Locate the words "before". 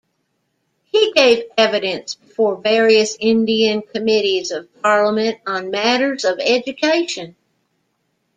2.15-2.59